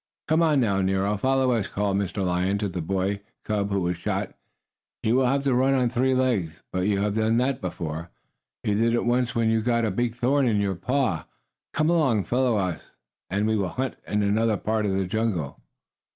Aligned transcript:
"Come 0.27 0.41
on 0.41 0.61
now, 0.61 0.81
Nero! 0.81 1.15
Follow 1.15 1.51
us!" 1.51 1.67
called 1.67 1.95
Mr. 1.97 2.25
Lion 2.25 2.57
to 2.57 2.67
the 2.67 2.81
boy 2.81 3.21
cub 3.45 3.69
who 3.69 3.81
was 3.81 3.97
shot. 3.97 4.33
"You 5.03 5.17
will 5.17 5.27
have 5.27 5.43
to 5.43 5.53
run 5.53 5.75
on 5.75 5.91
three 5.91 6.15
legs, 6.15 6.63
but 6.73 6.87
you 6.87 7.01
have 7.01 7.13
done 7.13 7.37
that 7.37 7.61
before. 7.61 8.09
You 8.63 8.73
did 8.73 8.95
it 8.95 9.05
once 9.05 9.35
when 9.35 9.51
you 9.51 9.61
got 9.61 9.85
a 9.85 9.91
big 9.91 10.15
thorn 10.15 10.47
in 10.47 10.59
your 10.59 10.73
paw. 10.73 11.27
Come 11.71 11.91
along, 11.91 12.23
follow 12.23 12.57
us 12.57 12.81
and 13.29 13.45
we 13.45 13.55
will 13.55 13.69
hunt 13.69 13.93
in 14.07 14.23
another 14.23 14.57
part 14.57 14.87
of 14.87 14.97
the 14.97 15.05
jungle." 15.05 15.61